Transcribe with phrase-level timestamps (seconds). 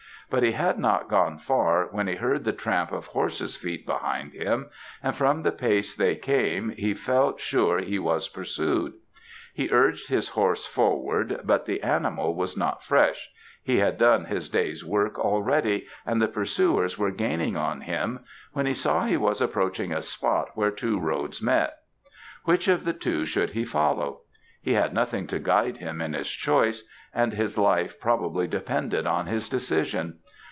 [0.31, 4.31] But he had not gone far, when he heard the tramp of horses' feet behind
[4.31, 4.69] him,
[5.03, 8.93] and from the pace they came, he felt sure he was pursued.
[9.53, 13.29] He urged his horse forward, but the animal was not fresh
[13.61, 18.21] he had done his day's work already, and the pursuers were gaining on him,
[18.53, 21.75] when he saw he was approaching a spot where two roads met.
[22.45, 24.21] Which of the two should he follow?
[24.61, 29.25] He had nothing to guide him in his choice, and his life probably depended on
[29.25, 30.17] his decision!